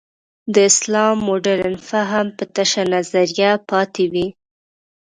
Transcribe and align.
د 0.53 0.55
اسلام 0.69 1.15
مډرن 1.27 1.75
فهم 1.89 2.25
به 2.35 2.43
تشه 2.55 2.83
نظریه 2.93 3.51
پاتې 3.69 4.03
وي. 4.13 4.27